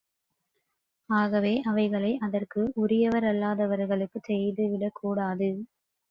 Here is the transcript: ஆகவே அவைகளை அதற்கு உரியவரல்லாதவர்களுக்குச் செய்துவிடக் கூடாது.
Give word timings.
ஆகவே 1.09 1.51
அவைகளை 1.63 2.17
அதற்கு 2.19 2.61
உரியவரல்லாதவர்களுக்குச் 2.75 4.23
செய்துவிடக் 4.23 4.97
கூடாது. 5.01 5.49